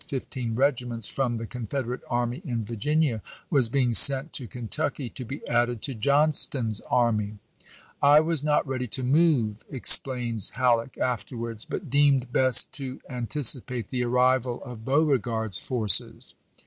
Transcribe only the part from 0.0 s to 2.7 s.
BiS fifteen regiments from the Confederate army in